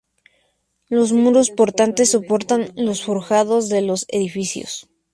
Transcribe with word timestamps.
Los 0.89 1.11
muros 1.11 1.51
portantes 1.51 2.09
soportan 2.09 2.71
los 2.75 3.03
forjados 3.03 3.69
de 3.69 3.81
los 3.83 4.05
edificios. 4.09 4.89